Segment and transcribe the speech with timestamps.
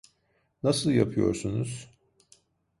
[0.63, 1.89] Nasıl yapıyorsunuz?